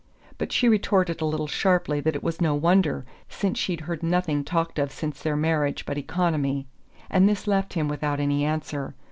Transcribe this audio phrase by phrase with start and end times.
[0.39, 4.43] But she retorted a little sharply that it was no wonder, since she'd heard nothing
[4.43, 6.65] talked of since their marriage but economy;
[7.07, 8.95] and this left him without any answer.